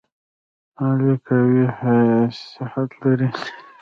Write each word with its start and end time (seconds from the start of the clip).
علي 0.83 1.13
قوي 1.27 1.63
صحت 2.53 2.89
لري. 3.01 3.29